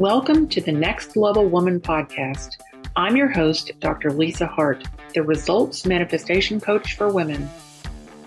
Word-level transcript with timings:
Welcome 0.00 0.48
to 0.48 0.62
the 0.62 0.72
Next 0.72 1.14
Level 1.14 1.46
Woman 1.46 1.78
podcast. 1.78 2.56
I'm 2.96 3.16
your 3.16 3.28
host, 3.28 3.72
Dr. 3.80 4.08
Liesa 4.08 4.48
Harte, 4.48 4.88
the 5.12 5.22
Results 5.22 5.84
Manifestation 5.84 6.58
Coach 6.58 6.96
for 6.96 7.12
Women. 7.12 7.50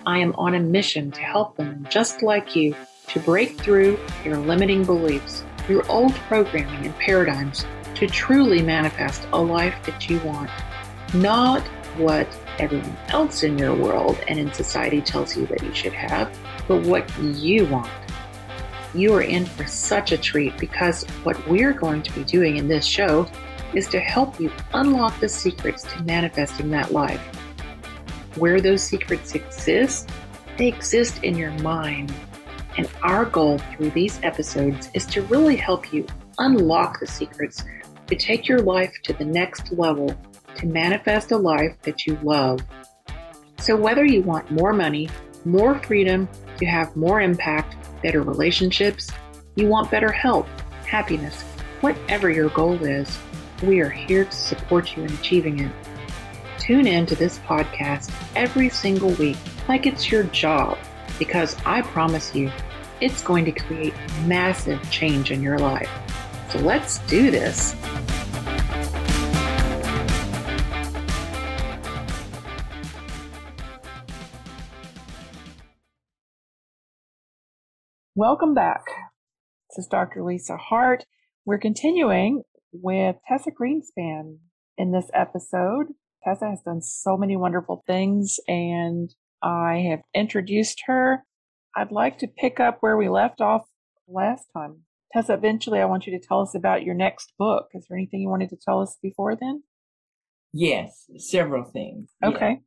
I 0.06 0.20
am 0.20 0.36
on 0.36 0.54
a 0.54 0.60
mission 0.60 1.10
to 1.10 1.20
help 1.20 1.58
women 1.58 1.84
just 1.90 2.22
like 2.22 2.54
you 2.54 2.76
to 3.08 3.18
break 3.18 3.58
through 3.60 3.98
your 4.24 4.36
limiting 4.36 4.84
beliefs, 4.84 5.42
your 5.68 5.84
old 5.90 6.14
programming 6.14 6.86
and 6.86 6.96
paradigms 7.00 7.66
to 7.96 8.06
truly 8.06 8.62
manifest 8.62 9.26
a 9.32 9.42
life 9.42 9.74
that 9.84 10.08
you 10.08 10.20
want, 10.20 10.50
not 11.12 11.62
what 11.96 12.28
everyone 12.60 12.96
else 13.08 13.42
in 13.42 13.58
your 13.58 13.74
world 13.74 14.16
and 14.28 14.38
in 14.38 14.52
society 14.52 15.00
tells 15.00 15.36
you 15.36 15.44
that 15.46 15.60
you 15.64 15.74
should 15.74 15.92
have, 15.92 16.32
but 16.68 16.82
what 16.82 17.04
you 17.18 17.66
want. 17.66 17.90
You 18.94 19.12
are 19.14 19.22
in 19.22 19.44
for 19.44 19.66
such 19.66 20.12
a 20.12 20.18
treat 20.18 20.56
because 20.58 21.04
what 21.24 21.48
we're 21.48 21.72
going 21.72 22.02
to 22.02 22.12
be 22.12 22.22
doing 22.22 22.58
in 22.58 22.68
this 22.68 22.86
show 22.86 23.26
is 23.74 23.88
to 23.88 23.98
help 23.98 24.38
you 24.38 24.52
unlock 24.72 25.18
the 25.18 25.28
secrets 25.28 25.82
to 25.92 26.02
manifesting 26.04 26.70
that 26.70 26.92
life. 26.92 27.20
Where 28.36 28.60
those 28.60 28.82
secrets 28.82 29.34
exist, 29.34 30.10
they 30.56 30.68
exist 30.68 31.24
in 31.24 31.36
your 31.36 31.50
mind. 31.58 32.14
And 32.76 32.88
our 33.02 33.24
goal 33.24 33.58
through 33.58 33.90
these 33.90 34.20
episodes 34.22 34.90
is 34.94 35.06
to 35.06 35.22
really 35.22 35.56
help 35.56 35.92
you 35.92 36.06
unlock 36.38 37.00
the 37.00 37.06
secrets 37.06 37.64
to 38.06 38.14
take 38.14 38.46
your 38.46 38.60
life 38.60 38.94
to 39.02 39.12
the 39.12 39.24
next 39.24 39.72
level 39.72 40.14
to 40.56 40.66
manifest 40.66 41.32
a 41.32 41.36
life 41.36 41.76
that 41.82 42.06
you 42.06 42.16
love. 42.22 42.60
So, 43.58 43.74
whether 43.76 44.04
you 44.04 44.22
want 44.22 44.50
more 44.50 44.72
money, 44.72 45.08
more 45.44 45.80
freedom, 45.80 46.28
to 46.58 46.66
have 46.66 46.94
more 46.94 47.20
impact, 47.20 47.76
better 48.04 48.22
relationships, 48.22 49.10
you 49.56 49.66
want 49.66 49.90
better 49.90 50.12
health, 50.12 50.46
happiness, 50.86 51.42
whatever 51.80 52.30
your 52.30 52.50
goal 52.50 52.74
is, 52.84 53.18
we 53.62 53.80
are 53.80 53.88
here 53.88 54.26
to 54.26 54.32
support 54.32 54.94
you 54.94 55.04
in 55.04 55.12
achieving 55.14 55.58
it. 55.60 55.72
Tune 56.58 56.86
in 56.86 57.06
to 57.06 57.16
this 57.16 57.38
podcast 57.40 58.12
every 58.36 58.68
single 58.68 59.10
week 59.12 59.38
like 59.68 59.86
it's 59.86 60.12
your 60.12 60.24
job 60.24 60.76
because 61.18 61.56
I 61.64 61.80
promise 61.80 62.34
you 62.34 62.52
it's 63.00 63.22
going 63.22 63.46
to 63.46 63.52
create 63.52 63.94
massive 64.26 64.80
change 64.90 65.30
in 65.30 65.42
your 65.42 65.58
life. 65.58 65.90
So 66.50 66.58
let's 66.58 66.98
do 67.06 67.30
this. 67.30 67.74
Welcome 78.16 78.54
back. 78.54 78.84
This 79.68 79.86
is 79.86 79.88
Dr. 79.88 80.20
Liesa 80.20 80.56
Harte. 80.56 81.04
We're 81.44 81.58
continuing 81.58 82.44
with 82.72 83.16
Tessa 83.26 83.50
Greenspan 83.50 84.36
in 84.78 84.92
this 84.92 85.10
episode. 85.12 85.86
Tessa 86.22 86.48
has 86.48 86.62
done 86.64 86.80
so 86.80 87.16
many 87.16 87.36
wonderful 87.36 87.82
things 87.88 88.38
and 88.46 89.12
I 89.42 89.84
have 89.90 90.02
introduced 90.14 90.84
her. 90.86 91.24
I'd 91.74 91.90
like 91.90 92.18
to 92.18 92.28
pick 92.28 92.60
up 92.60 92.76
where 92.78 92.96
we 92.96 93.08
left 93.08 93.40
off 93.40 93.62
last 94.06 94.46
time. 94.56 94.82
Tessa, 95.12 95.34
eventually 95.34 95.80
I 95.80 95.86
want 95.86 96.06
you 96.06 96.16
to 96.16 96.24
tell 96.24 96.40
us 96.40 96.54
about 96.54 96.84
your 96.84 96.94
next 96.94 97.32
book. 97.36 97.66
Is 97.74 97.86
there 97.88 97.98
anything 97.98 98.20
you 98.20 98.28
wanted 98.28 98.50
to 98.50 98.56
tell 98.64 98.80
us 98.80 98.96
before 99.02 99.34
then? 99.34 99.64
Yes, 100.52 101.06
several 101.18 101.64
things. 101.64 102.10
Okay. 102.22 102.60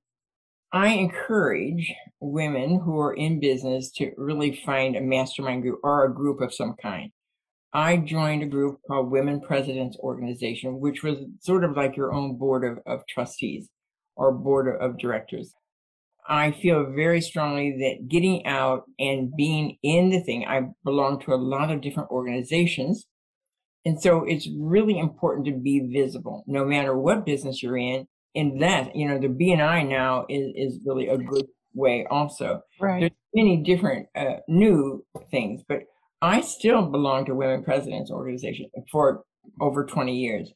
I 0.73 0.89
encourage 0.89 1.93
women 2.19 2.81
who 2.81 2.99
are 2.99 3.13
in 3.13 3.39
business 3.39 3.89
to 3.93 4.11
really 4.17 4.61
find 4.65 4.95
a 4.95 5.01
mastermind 5.01 5.61
group 5.61 5.79
or 5.81 6.03
a 6.03 6.13
group 6.13 6.41
of 6.41 6.53
some 6.53 6.75
kind. 6.81 7.11
I 7.71 7.97
joined 7.97 8.43
a 8.43 8.47
group 8.47 8.79
called 8.85 9.09
Women 9.09 9.39
Presidents 9.39 9.97
Organization, 9.99 10.79
which 10.79 11.03
was 11.03 11.19
sort 11.39 11.63
of 11.63 11.77
like 11.77 11.95
your 11.95 12.11
own 12.13 12.37
board 12.37 12.65
of, 12.65 12.79
of 12.85 13.07
trustees 13.07 13.69
or 14.17 14.33
board 14.33 14.67
of 14.81 14.97
directors. 14.97 15.53
I 16.27 16.51
feel 16.51 16.91
very 16.93 17.21
strongly 17.21 17.77
that 17.79 18.09
getting 18.09 18.45
out 18.45 18.83
and 18.99 19.31
being 19.37 19.77
in 19.83 20.09
the 20.09 20.19
thing, 20.19 20.45
I 20.45 20.63
belong 20.83 21.21
to 21.21 21.33
a 21.33 21.35
lot 21.35 21.71
of 21.71 21.79
different 21.79 22.11
organizations. 22.11 23.05
And 23.85 24.01
so 24.01 24.25
it's 24.25 24.49
really 24.59 24.99
important 24.99 25.45
to 25.45 25.53
be 25.53 25.79
visible, 25.79 26.43
no 26.45 26.65
matter 26.65 26.97
what 26.97 27.25
business 27.25 27.63
you're 27.63 27.77
in 27.77 28.05
in 28.33 28.59
that, 28.59 28.95
you 28.95 29.07
know, 29.07 29.19
the 29.19 29.27
BNI 29.27 29.87
now 29.87 30.25
is, 30.29 30.51
is 30.55 30.79
really 30.85 31.07
a 31.07 31.17
good 31.17 31.47
way 31.73 32.05
also. 32.09 32.61
Right. 32.79 32.99
There's 33.01 33.11
many 33.33 33.57
different 33.57 34.07
uh, 34.15 34.37
new 34.47 35.05
things, 35.31 35.61
but 35.67 35.81
I 36.21 36.41
still 36.41 36.83
belong 36.83 37.25
to 37.25 37.35
Women 37.35 37.63
Presidents 37.63 38.11
Organization 38.11 38.69
for 38.91 39.23
over 39.61 39.85
20 39.85 40.15
years. 40.15 40.51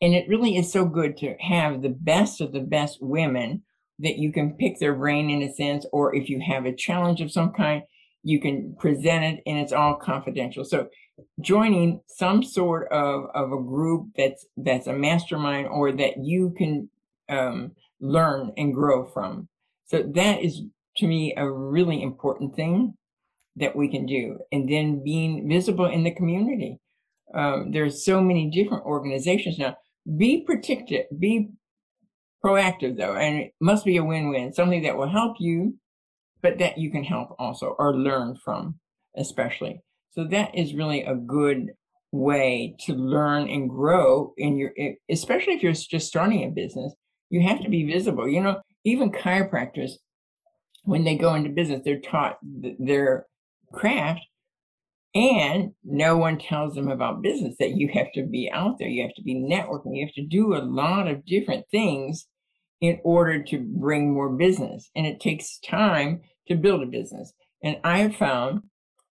And 0.00 0.14
it 0.14 0.28
really 0.28 0.56
is 0.56 0.72
so 0.72 0.84
good 0.84 1.16
to 1.18 1.34
have 1.40 1.82
the 1.82 1.88
best 1.88 2.40
of 2.40 2.52
the 2.52 2.60
best 2.60 2.98
women 3.00 3.62
that 4.00 4.18
you 4.18 4.32
can 4.32 4.54
pick 4.54 4.78
their 4.78 4.94
brain 4.94 5.28
in 5.28 5.42
a 5.42 5.52
sense, 5.52 5.84
or 5.92 6.14
if 6.14 6.28
you 6.28 6.40
have 6.46 6.66
a 6.66 6.74
challenge 6.74 7.20
of 7.20 7.32
some 7.32 7.52
kind, 7.52 7.82
you 8.22 8.40
can 8.40 8.74
present 8.78 9.24
it 9.24 9.42
and 9.46 9.58
it's 9.58 9.72
all 9.72 9.94
confidential. 9.96 10.64
So 10.64 10.88
joining 11.40 12.00
some 12.06 12.42
sort 12.42 12.90
of, 12.92 13.24
of 13.34 13.52
a 13.52 13.62
group 13.62 14.08
that's 14.16 14.46
that's 14.56 14.86
a 14.86 14.92
mastermind 14.92 15.68
or 15.68 15.92
that 15.92 16.24
you 16.24 16.54
can 16.56 16.90
um, 17.28 17.72
learn 18.00 18.52
and 18.56 18.74
grow 18.74 19.06
from. 19.06 19.48
So 19.86 20.02
that 20.14 20.42
is 20.42 20.62
to 20.96 21.06
me 21.06 21.34
a 21.36 21.50
really 21.50 22.02
important 22.02 22.56
thing 22.56 22.94
that 23.56 23.74
we 23.74 23.88
can 23.88 24.06
do. 24.06 24.38
And 24.52 24.68
then 24.68 25.02
being 25.02 25.48
visible 25.48 25.86
in 25.86 26.04
the 26.04 26.14
community. 26.14 26.78
Um, 27.34 27.72
there's 27.72 28.04
so 28.04 28.20
many 28.20 28.50
different 28.50 28.84
organizations 28.84 29.58
now. 29.58 29.76
Be 30.16 30.42
protected, 30.46 31.06
be 31.18 31.50
proactive 32.42 32.96
though, 32.96 33.16
and 33.16 33.36
it 33.36 33.54
must 33.60 33.84
be 33.84 33.98
a 33.98 34.04
win-win, 34.04 34.54
something 34.54 34.82
that 34.84 34.96
will 34.96 35.08
help 35.08 35.36
you, 35.38 35.74
but 36.42 36.58
that 36.58 36.78
you 36.78 36.90
can 36.90 37.04
help 37.04 37.34
also 37.38 37.76
or 37.78 37.96
learn 37.96 38.36
from, 38.36 38.78
especially. 39.16 39.82
So 40.10 40.24
that 40.24 40.54
is 40.54 40.74
really 40.74 41.02
a 41.02 41.14
good 41.14 41.72
way 42.12 42.74
to 42.80 42.94
learn 42.94 43.48
and 43.48 43.68
grow 43.68 44.32
in 44.36 44.56
your, 44.56 44.72
especially 45.10 45.54
if 45.54 45.62
you're 45.62 45.72
just 45.72 46.08
starting 46.08 46.44
a 46.44 46.48
business, 46.48 46.94
you 47.30 47.42
have 47.42 47.60
to 47.62 47.68
be 47.68 47.90
visible. 47.90 48.26
You 48.26 48.40
know, 48.42 48.60
even 48.84 49.10
chiropractors, 49.10 49.92
when 50.84 51.04
they 51.04 51.16
go 51.16 51.34
into 51.34 51.50
business, 51.50 51.82
they're 51.84 52.00
taught 52.00 52.38
their 52.42 53.26
craft 53.72 54.20
and 55.14 55.72
no 55.84 56.16
one 56.16 56.38
tells 56.38 56.74
them 56.74 56.88
about 56.88 57.22
business 57.22 57.56
that 57.58 57.72
you 57.72 57.88
have 57.88 58.12
to 58.12 58.24
be 58.24 58.50
out 58.52 58.78
there. 58.78 58.88
You 58.88 59.02
have 59.02 59.14
to 59.14 59.22
be 59.22 59.34
networking. 59.34 59.96
You 59.96 60.06
have 60.06 60.14
to 60.14 60.26
do 60.26 60.54
a 60.54 60.62
lot 60.64 61.08
of 61.08 61.26
different 61.26 61.66
things 61.70 62.26
in 62.80 63.00
order 63.04 63.42
to 63.42 63.58
bring 63.58 64.12
more 64.12 64.28
business. 64.28 64.90
And 64.94 65.06
it 65.06 65.20
takes 65.20 65.58
time 65.60 66.20
to 66.46 66.54
build 66.54 66.82
a 66.82 66.86
business. 66.86 67.32
And 67.62 67.78
I 67.84 67.98
have 67.98 68.16
found 68.16 68.62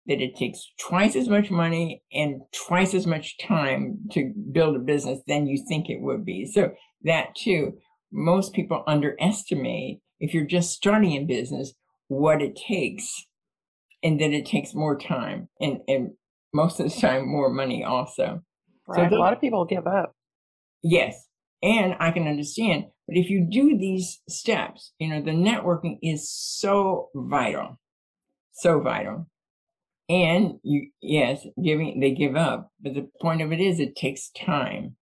that 0.06 0.22
it 0.22 0.36
takes 0.36 0.72
twice 0.80 1.16
as 1.16 1.30
much 1.30 1.50
money 1.50 2.04
and 2.12 2.42
twice 2.68 2.94
as 2.94 3.08
much 3.08 3.38
time 3.38 4.00
to 4.12 4.34
build 4.52 4.76
a 4.76 4.80
business 4.80 5.20
than 5.28 5.48
you 5.48 5.64
think 5.68 5.90
it 5.90 6.02
would 6.02 6.26
be. 6.26 6.46
So 6.46 6.74
that 7.04 7.36
too, 7.36 7.78
most 8.12 8.54
people 8.54 8.84
underestimate 8.86 10.00
if 10.20 10.34
you're 10.34 10.46
just 10.46 10.72
starting 10.72 11.14
a 11.14 11.24
business, 11.24 11.74
what 12.08 12.42
it 12.42 12.56
takes 12.56 13.26
and 14.04 14.20
then 14.20 14.34
it 14.34 14.46
takes 14.46 14.74
more 14.74 14.98
time 14.98 15.48
and, 15.62 15.80
and 15.88 16.12
most 16.54 16.80
of 16.80 16.94
the 16.94 17.02
time 17.02 17.28
more 17.28 17.50
money 17.50 17.84
also. 17.84 18.42
Right. 18.88 19.10
So 19.10 19.18
a 19.18 19.20
lot 19.20 19.34
of 19.34 19.40
people 19.40 19.66
give 19.66 19.88
up. 19.88 20.14
Yes. 20.84 21.28
And 21.62 21.96
I 22.00 22.12
can 22.12 22.28
understand. 22.28 22.86
But 23.08 23.18
if 23.18 23.30
you 23.30 23.48
do 23.50 23.78
these 23.78 24.22
steps, 24.30 24.94
you 24.98 25.10
know, 25.10 25.22
the 25.22 25.32
networking 25.32 25.98
is 26.02 26.30
so 26.30 27.10
vital. 27.14 27.80
So 28.54 28.80
vital. 28.80 29.28
And 30.10 30.60
you, 30.64 30.90
yes, 31.02 31.46
giving, 31.62 32.00
they 32.00 32.12
give 32.12 32.36
up. 32.36 32.72
But 32.82 32.94
the 32.94 33.10
point 33.22 33.42
of 33.42 33.52
it 33.52 33.60
is, 33.60 33.80
it 33.80 33.96
takes 33.96 34.30
time. 34.32 34.96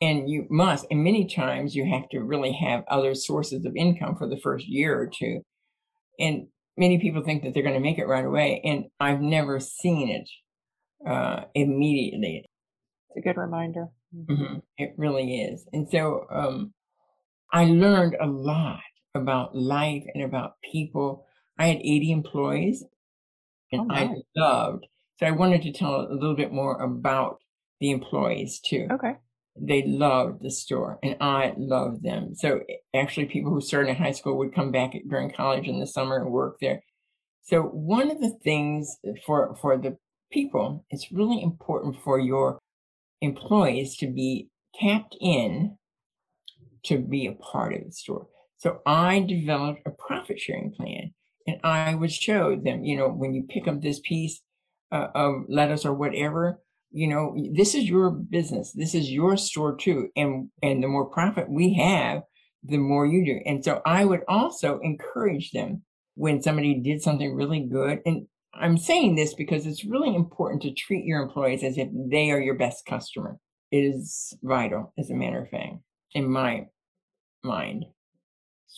And 0.00 0.28
you 0.28 0.46
must, 0.50 0.86
and 0.90 1.02
many 1.02 1.26
times 1.26 1.74
you 1.74 1.86
have 1.86 2.08
to 2.10 2.20
really 2.20 2.52
have 2.52 2.84
other 2.88 3.14
sources 3.14 3.64
of 3.64 3.74
income 3.76 4.16
for 4.16 4.28
the 4.28 4.38
first 4.38 4.66
year 4.66 4.98
or 4.98 5.06
two. 5.06 5.40
And 6.18 6.48
many 6.76 6.98
people 6.98 7.22
think 7.22 7.42
that 7.42 7.54
they're 7.54 7.62
going 7.62 7.74
to 7.74 7.80
make 7.80 7.98
it 7.98 8.06
right 8.06 8.24
away. 8.24 8.60
And 8.64 8.86
I've 9.00 9.20
never 9.20 9.58
seen 9.58 10.10
it 10.10 11.08
uh, 11.08 11.44
immediately. 11.54 12.44
It's 13.10 13.18
a 13.18 13.20
good 13.20 13.40
reminder. 13.40 13.88
Mm-hmm. 14.14 14.58
It 14.76 14.94
really 14.96 15.40
is. 15.40 15.66
And 15.72 15.88
so 15.88 16.26
um, 16.30 16.74
I 17.52 17.64
learned 17.64 18.16
a 18.20 18.26
lot 18.26 18.80
about 19.14 19.56
life 19.56 20.04
and 20.14 20.24
about 20.24 20.54
people. 20.70 21.26
I 21.58 21.66
had 21.68 21.78
80 21.78 22.12
employees 22.12 22.84
and 23.72 23.90
oh, 23.90 23.94
I 23.94 24.14
loved. 24.36 24.86
So 25.18 25.26
I 25.26 25.30
wanted 25.30 25.62
to 25.62 25.72
tell 25.72 25.94
a 25.94 26.12
little 26.12 26.36
bit 26.36 26.52
more 26.52 26.80
about 26.80 27.38
the 27.80 27.90
employees 27.90 28.60
too. 28.60 28.88
Okay. 28.90 29.14
They 29.58 29.84
loved 29.86 30.42
the 30.42 30.50
store 30.50 30.98
and 31.02 31.16
I 31.20 31.54
loved 31.56 32.02
them. 32.02 32.34
So 32.34 32.60
actually 32.94 33.26
people 33.26 33.52
who 33.52 33.60
started 33.62 33.90
in 33.90 33.96
high 33.96 34.12
school 34.12 34.36
would 34.38 34.54
come 34.54 34.70
back 34.70 34.92
during 35.08 35.32
college 35.32 35.66
in 35.66 35.80
the 35.80 35.86
summer 35.86 36.18
and 36.18 36.30
work 36.30 36.58
there. 36.60 36.82
So 37.42 37.62
one 37.62 38.10
of 38.10 38.20
the 38.20 38.36
things 38.44 38.96
for, 39.24 39.56
for 39.62 39.78
the 39.78 39.96
people, 40.30 40.84
it's 40.90 41.12
really 41.12 41.40
important 41.42 41.96
for 42.04 42.18
your 42.20 42.58
employees 43.22 43.96
to 43.96 44.08
be 44.08 44.48
tapped 44.74 45.16
in 45.20 45.78
to 46.86 46.98
be 46.98 47.26
a 47.26 47.32
part 47.32 47.74
of 47.74 47.84
the 47.84 47.92
store. 47.92 48.26
So 48.58 48.80
I 48.86 49.20
developed 49.20 49.82
a 49.86 49.90
profit 49.90 50.40
sharing 50.40 50.72
plan 50.72 51.12
and 51.46 51.60
I 51.62 51.94
would 51.94 52.12
show 52.12 52.56
them, 52.56 52.84
you 52.84 52.96
know, 52.96 53.08
when 53.08 53.34
you 53.34 53.44
pick 53.48 53.68
up 53.68 53.80
this 53.80 54.00
piece 54.00 54.40
uh, 54.90 55.08
of 55.14 55.44
lettuce 55.48 55.84
or 55.84 55.94
whatever, 55.94 56.60
you 56.90 57.08
know, 57.08 57.36
this 57.52 57.74
is 57.74 57.88
your 57.88 58.10
business. 58.10 58.72
This 58.72 58.94
is 58.94 59.10
your 59.10 59.36
store 59.36 59.76
too. 59.76 60.08
And, 60.16 60.48
and 60.62 60.82
the 60.82 60.88
more 60.88 61.06
profit 61.06 61.48
we 61.48 61.74
have, 61.74 62.22
the 62.64 62.78
more 62.78 63.06
you 63.06 63.24
do. 63.24 63.40
And 63.44 63.64
so 63.64 63.82
I 63.84 64.04
would 64.04 64.22
also 64.28 64.80
encourage 64.82 65.50
them 65.52 65.82
when 66.14 66.42
somebody 66.42 66.74
did 66.74 67.02
something 67.02 67.34
really 67.34 67.60
good. 67.60 68.00
And 68.06 68.26
I'm 68.54 68.78
saying 68.78 69.16
this 69.16 69.34
because 69.34 69.66
it's 69.66 69.84
really 69.84 70.14
important 70.14 70.62
to 70.62 70.72
treat 70.72 71.04
your 71.04 71.22
employees 71.22 71.62
as 71.62 71.76
if 71.76 71.88
they 71.92 72.30
are 72.30 72.40
your 72.40 72.54
best 72.54 72.86
customer. 72.86 73.38
It 73.70 73.80
is 73.80 74.32
vital, 74.42 74.94
as 74.98 75.10
a 75.10 75.14
matter 75.14 75.42
of 75.42 75.50
fact, 75.50 75.76
in 76.14 76.30
my 76.30 76.66
mind. 77.46 77.86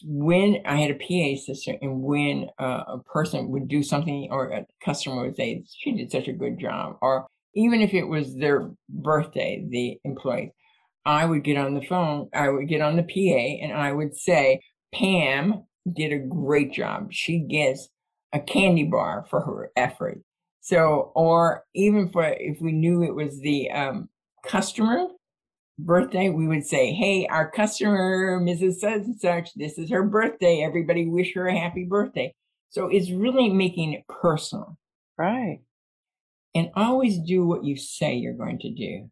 When 0.05 0.63
I 0.65 0.77
had 0.77 0.93
a 0.93 0.95
PA 0.95 1.41
system 1.41 1.77
and 1.83 2.03
when 2.03 2.49
uh, 2.59 2.85
a 2.87 2.99
person 3.05 3.51
would 3.51 3.67
do 3.67 3.83
something 3.83 4.29
or 4.31 4.51
a 4.51 4.67
customer 4.85 5.23
would 5.23 5.37
say, 5.37 5.65
she 5.67 5.93
did 5.93 6.13
such 6.13 6.29
a 6.29 6.33
good 6.33 6.61
job, 6.61 6.99
or 7.03 7.27
even 7.55 7.81
if 7.81 7.95
it 7.95 8.05
was 8.05 8.37
their 8.37 8.71
birthday, 8.89 9.65
the 9.69 9.99
employee, 10.05 10.53
I 11.05 11.25
would 11.25 11.43
get 11.43 11.57
on 11.57 11.75
the 11.75 11.85
phone, 11.85 12.29
I 12.35 12.49
would 12.49 12.69
get 12.69 12.83
on 12.83 12.97
the 12.97 13.03
PA 13.03 13.65
and 13.65 13.73
I 13.73 13.93
would 13.93 14.17
say, 14.17 14.61
Pam 14.93 15.65
did 15.91 16.13
a 16.13 16.19
great 16.19 16.73
job. 16.73 17.13
She 17.13 17.41
gets 17.41 17.89
a 18.33 18.41
candy 18.41 18.85
bar 18.85 19.27
for 19.31 19.41
her 19.41 19.71
effort. 19.77 20.21
So, 20.61 21.13
or 21.15 21.65
even 21.75 22.11
for 22.11 22.25
if 22.25 22.61
we 22.61 22.73
knew 22.73 23.03
it 23.03 23.15
was 23.15 23.41
the 23.41 23.71
um, 23.71 24.09
customer 24.45 25.07
birthday, 25.79 26.29
we 26.29 26.47
would 26.47 26.67
say, 26.67 26.93
Hey, 26.93 27.27
our 27.31 27.51
customer, 27.51 28.41
Mrs. 28.41 28.75
Such 28.75 29.03
and 29.03 29.21
Such, 29.21 29.55
this 29.55 29.79
is 29.79 29.91
her 29.91 30.03
birthday. 30.03 30.63
Everybody 30.63 31.07
wish 31.07 31.35
her 31.35 31.47
a 31.47 31.59
happy 31.59 31.85
birthday. 31.85 32.35
So 32.71 32.89
it's 32.89 33.11
really 33.11 33.49
making 33.49 33.93
it 33.93 34.07
personal. 34.09 34.77
Right. 35.17 35.61
And 36.55 36.71
always 36.75 37.19
do 37.19 37.47
what 37.47 37.65
you 37.65 37.77
say 37.77 38.15
you're 38.15 38.35
going 38.35 38.59
to 38.61 38.71
do. 38.71 39.11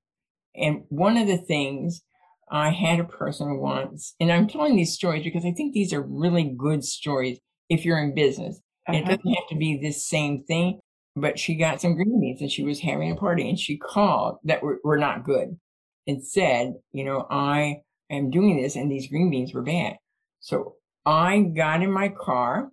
And 0.55 0.85
one 0.89 1.17
of 1.17 1.27
the 1.27 1.39
things 1.39 2.03
I 2.51 2.71
had 2.71 3.01
a 3.01 3.05
person 3.05 3.59
once, 3.59 4.15
and 4.21 4.33
I'm 4.33 4.49
telling 4.49 4.77
these 4.77 4.95
stories 4.95 5.25
because 5.25 5.45
I 5.45 5.53
think 5.53 5.73
these 5.73 5.93
are 5.93 6.03
really 6.03 6.45
good 6.45 6.85
stories 6.85 7.39
if 7.69 7.85
you're 7.85 8.03
in 8.03 8.15
business. 8.15 8.61
Uh-huh. 8.89 8.99
It 8.99 9.05
doesn't 9.05 9.35
have 9.35 9.49
to 9.51 9.57
be 9.57 9.77
this 9.77 10.07
same 10.07 10.45
thing, 10.45 10.81
but 11.15 11.39
she 11.39 11.57
got 11.57 11.81
some 11.81 11.95
green 11.95 12.21
beans 12.21 12.41
and 12.41 12.51
she 12.51 12.63
was 12.63 12.81
having 12.81 13.11
a 13.11 13.17
party 13.17 13.49
and 13.49 13.59
she 13.59 13.77
called 13.77 14.39
that 14.45 14.63
were, 14.63 14.79
were 14.85 14.99
not 14.99 15.25
good 15.25 15.59
and 16.07 16.25
said, 16.25 16.75
you 16.93 17.05
know, 17.05 17.27
I 17.31 17.79
am 18.11 18.31
doing 18.31 18.61
this 18.61 18.77
and 18.77 18.91
these 18.91 19.09
green 19.09 19.31
beans 19.31 19.53
were 19.53 19.63
bad. 19.63 19.97
So 20.41 20.77
I 21.05 21.41
got 21.41 21.83
in 21.83 21.91
my 21.91 22.09
car 22.09 22.71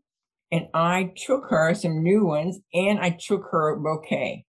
and 0.51 0.67
I 0.73 1.13
took 1.15 1.45
her 1.49 1.73
some 1.73 2.03
new 2.03 2.25
ones 2.25 2.59
and 2.73 2.99
I 2.99 3.11
took 3.11 3.45
her 3.51 3.69
a 3.69 3.79
bouquet. 3.79 4.45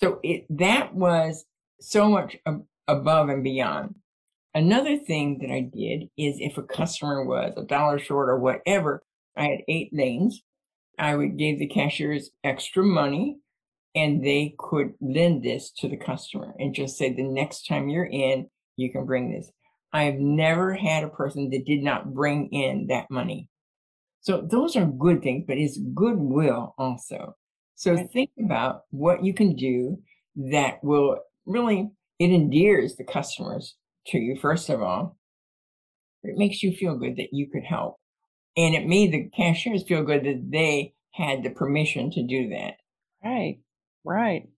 So 0.00 0.20
it, 0.22 0.46
that 0.50 0.94
was 0.94 1.44
so 1.80 2.08
much 2.08 2.36
ab- 2.46 2.64
above 2.86 3.28
and 3.28 3.44
beyond. 3.44 3.96
Another 4.54 4.96
thing 4.96 5.38
that 5.40 5.50
I 5.50 5.60
did 5.60 6.08
is 6.16 6.36
if 6.38 6.56
a 6.56 6.62
customer 6.62 7.24
was 7.24 7.52
a 7.56 7.64
dollar 7.64 7.98
short 7.98 8.28
or 8.28 8.38
whatever, 8.38 9.02
I 9.36 9.44
had 9.44 9.60
eight 9.68 9.90
lanes. 9.92 10.42
I 10.98 11.14
would 11.14 11.38
give 11.38 11.58
the 11.58 11.68
cashiers 11.68 12.30
extra 12.42 12.82
money 12.82 13.36
and 13.98 14.24
they 14.24 14.54
could 14.58 14.92
lend 15.00 15.42
this 15.42 15.72
to 15.72 15.88
the 15.88 15.96
customer 15.96 16.54
and 16.60 16.72
just 16.72 16.96
say 16.96 17.12
the 17.12 17.24
next 17.24 17.66
time 17.66 17.88
you're 17.88 18.06
in, 18.06 18.48
you 18.76 18.92
can 18.92 19.04
bring 19.04 19.32
this. 19.32 19.50
I 19.92 20.04
have 20.04 20.20
never 20.20 20.72
had 20.74 21.02
a 21.02 21.08
person 21.08 21.50
that 21.50 21.66
did 21.66 21.82
not 21.82 22.14
bring 22.14 22.48
in 22.52 22.86
that 22.88 23.10
money. 23.10 23.48
So 24.20 24.40
those 24.40 24.76
are 24.76 24.86
good 24.86 25.22
things, 25.22 25.44
but 25.48 25.58
it's 25.58 25.80
goodwill 25.94 26.74
also. 26.78 27.34
So 27.74 27.96
think 28.12 28.30
about 28.38 28.82
what 28.90 29.24
you 29.24 29.34
can 29.34 29.56
do 29.56 29.98
that 30.36 30.78
will 30.84 31.18
really, 31.44 31.90
it 32.20 32.30
endears 32.30 32.94
the 32.96 33.04
customers 33.04 33.74
to 34.08 34.18
you, 34.18 34.36
first 34.36 34.68
of 34.68 34.80
all. 34.80 35.16
It 36.22 36.36
makes 36.36 36.62
you 36.62 36.72
feel 36.72 36.96
good 36.96 37.16
that 37.16 37.32
you 37.32 37.48
could 37.50 37.64
help. 37.64 37.96
And 38.56 38.74
it 38.74 38.86
made 38.86 39.12
the 39.12 39.30
cashiers 39.36 39.84
feel 39.84 40.02
good 40.04 40.24
that 40.24 40.50
they 40.50 40.92
had 41.12 41.42
the 41.42 41.50
permission 41.50 42.10
to 42.12 42.22
do 42.22 42.50
that. 42.50 42.74
Right, 43.24 43.58
right. 44.08 44.48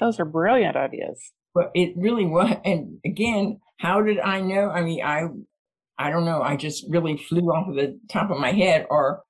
Those 0.00 0.18
are 0.18 0.24
brilliant 0.24 0.76
ideas. 0.76 1.20
But 1.54 1.70
it 1.74 1.94
really 1.96 2.26
was. 2.26 2.56
And 2.64 2.98
again, 3.04 3.60
how 3.78 4.02
did 4.02 4.18
I 4.18 4.40
know? 4.40 4.70
I 4.70 4.82
mean, 4.82 5.02
I, 5.04 5.26
I 5.98 6.10
don't 6.10 6.24
know. 6.24 6.42
I 6.42 6.56
just 6.56 6.84
really 6.88 7.16
flew 7.16 7.52
off 7.52 7.68
of 7.68 7.76
the 7.76 7.98
top 8.10 8.30
of 8.30 8.38
my 8.38 8.52
head 8.52 8.86
or 8.90 9.22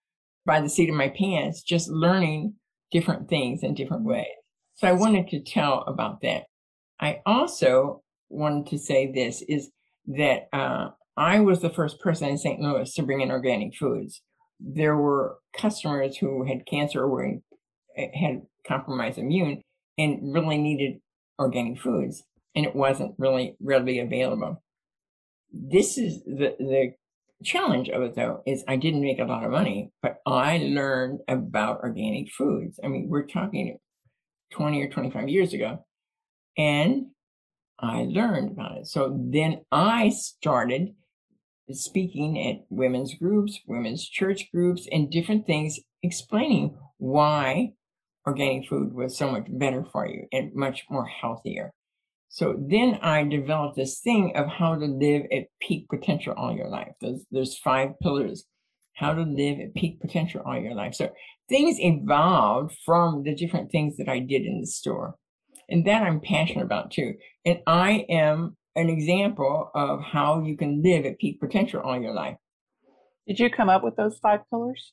by 0.47 0.61
the 0.61 0.69
seat 0.69 0.89
of 0.89 0.95
my 0.95 1.09
pants, 1.09 1.63
just 1.63 1.89
learning 1.89 2.55
different 2.91 3.29
things 3.29 3.63
in 3.63 3.75
different 3.75 4.05
ways. 4.05 4.27
So 4.77 4.89
I 4.89 4.93
wanted 4.93 5.29
to 5.29 5.41
tell 5.41 5.85
about 5.87 6.21
that. 6.23 6.45
I 7.01 7.21
also 7.27 8.03
wanted 8.29 8.69
to 8.69 8.79
say 8.79 9.11
this 9.13 9.43
is 9.43 9.71
that 10.07 10.49
uh, 10.53 10.91
I 11.17 11.41
was 11.41 11.61
the 11.61 11.71
first 11.71 12.01
person 12.01 12.29
in 12.29 12.39
St. 12.39 12.61
Louis 12.61 12.93
to 12.95 13.03
bring 13.03 13.21
in 13.21 13.31
organic 13.31 13.75
foods. 13.77 14.23
There 14.61 14.97
were 14.97 15.37
customers 15.57 16.17
who 16.17 16.45
had 16.47 16.67
cancer 16.67 17.03
or 17.03 17.09
were, 17.09 17.27
eh, 17.27 17.37
had 17.97 18.43
compromised 18.67 19.19
immune 19.19 19.63
and 19.99 20.33
really 20.35 20.59
needed 20.59 21.01
organic 21.39 21.81
foods, 21.81 22.23
and 22.55 22.65
it 22.65 22.75
wasn't 22.75 23.15
really 23.19 23.57
readily 23.61 23.99
available. 23.99 24.63
This 25.53 25.99
is 25.99 26.23
the 26.25 26.57
the 26.59 26.95
challenge 27.45 27.91
of 27.91 28.03
it 28.03 28.15
though 28.15 28.43
is 28.47 28.65
I 28.67 28.77
didn't 28.77 29.03
make 29.03 29.19
a 29.19 29.25
lot 29.25 29.45
of 29.45 29.51
money, 29.51 29.93
but 30.03 30.19
I 30.27 30.59
learned 30.59 31.21
about 31.29 31.81
organic 31.81 32.31
foods. 32.33 32.81
I 32.83 32.89
mean, 32.89 33.09
we're 33.09 33.27
talking 33.27 33.79
20 34.55 34.83
or 34.83 34.89
25 34.89 35.29
years 35.29 35.53
ago. 35.53 35.85
And 36.57 37.07
I 37.79 38.07
learned 38.09 38.53
about 38.53 38.79
it. 38.79 38.87
So 38.87 39.19
then 39.19 39.63
I 39.73 40.11
started 40.11 40.95
speaking 41.71 42.39
at 42.47 42.65
women's 42.69 43.15
groups, 43.15 43.59
women's 43.67 44.09
church 44.09 44.51
groups, 44.53 44.87
and 44.91 45.11
different 45.11 45.47
things, 45.47 45.81
explaining 46.03 46.77
why 46.99 47.73
organic 48.27 48.69
food 48.69 48.93
was 48.93 49.17
so 49.17 49.31
much 49.31 49.47
better 49.49 49.85
for 49.93 50.07
you 50.07 50.27
and 50.33 50.55
much 50.55 50.85
more 50.91 51.07
healthier. 51.07 51.73
So 52.29 52.57
then 52.59 52.99
I 53.01 53.23
developed 53.25 53.77
this 53.77 54.01
thing 54.01 54.33
of 54.35 54.49
how 54.49 54.75
to 54.75 54.87
live 54.87 55.23
at 55.33 55.45
peak 55.61 55.89
potential 55.89 56.35
all 56.37 56.55
your 56.55 56.69
life. 56.69 56.93
There's, 57.01 57.25
there's 57.31 57.59
five 57.59 57.91
pillars. 58.03 58.45
How 58.95 59.13
to 59.13 59.23
live 59.23 59.61
at 59.61 59.75
peak 59.75 60.01
potential 60.01 60.43
all 60.45 60.59
your 60.59 60.75
life. 60.75 60.95
So 60.95 61.11
things 61.49 61.79
evolved 61.79 62.77
from 62.85 63.23
the 63.25 63.35
different 63.35 63.71
things 63.71 63.97
that 63.99 64.09
I 64.09 64.21
did 64.21 64.43
in 64.43 64.61
the 64.61 64.67
store. 64.67 65.17
And 65.69 65.85
that 65.87 66.03
I'm 66.03 66.21
passionate 66.21 66.65
about 66.65 66.91
too. 66.91 67.15
And 67.45 67.61
I 67.67 68.05
am 68.09 68.57
an 68.77 68.89
example 68.89 69.71
of 69.75 70.03
how 70.03 70.43
you 70.43 70.57
can 70.57 70.83
live 70.83 71.07
at 71.07 71.19
peak 71.19 71.41
potential 71.41 71.81
all 71.81 72.01
your 72.01 72.15
life. 72.15 72.37
Did 73.27 73.39
you 73.39 73.51
come 73.51 73.69
up 73.69 73.83
with 73.85 73.97
those 73.97 74.19
five 74.19 74.41
pillars? 74.51 74.93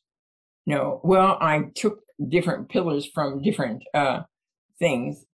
No. 0.65 1.01
Well, 1.03 1.37
I 1.41 1.63
took 1.75 2.01
different 2.29 2.69
pillars 2.69 3.09
from 3.13 3.41
different 3.41 3.83
uh, 3.93 4.21
things. 4.79 5.25